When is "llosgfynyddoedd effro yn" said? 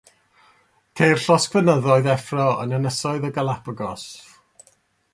1.25-2.75